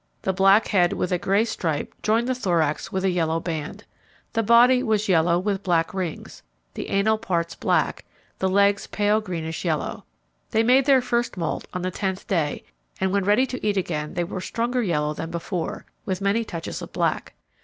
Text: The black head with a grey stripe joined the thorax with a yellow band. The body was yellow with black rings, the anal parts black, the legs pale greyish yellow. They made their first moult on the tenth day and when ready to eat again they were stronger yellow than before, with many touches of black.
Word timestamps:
The 0.23 0.33
black 0.33 0.69
head 0.69 0.93
with 0.93 1.11
a 1.11 1.19
grey 1.19 1.45
stripe 1.45 1.93
joined 2.01 2.27
the 2.27 2.33
thorax 2.33 2.91
with 2.91 3.03
a 3.03 3.11
yellow 3.11 3.39
band. 3.39 3.83
The 4.33 4.41
body 4.41 4.81
was 4.81 5.07
yellow 5.07 5.37
with 5.37 5.61
black 5.61 5.93
rings, 5.93 6.41
the 6.73 6.89
anal 6.89 7.19
parts 7.19 7.53
black, 7.53 8.03
the 8.39 8.49
legs 8.49 8.87
pale 8.87 9.21
greyish 9.21 9.63
yellow. 9.63 10.03
They 10.49 10.63
made 10.63 10.85
their 10.85 11.03
first 11.03 11.37
moult 11.37 11.67
on 11.71 11.83
the 11.83 11.91
tenth 11.91 12.25
day 12.27 12.63
and 12.99 13.11
when 13.11 13.25
ready 13.25 13.45
to 13.45 13.63
eat 13.63 13.77
again 13.77 14.15
they 14.15 14.23
were 14.23 14.41
stronger 14.41 14.81
yellow 14.81 15.13
than 15.13 15.29
before, 15.29 15.85
with 16.03 16.19
many 16.19 16.43
touches 16.43 16.81
of 16.81 16.91
black. 16.91 17.35